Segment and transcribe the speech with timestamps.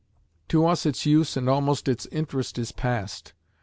[0.47, 3.33] To us its use and almost its interest is passed.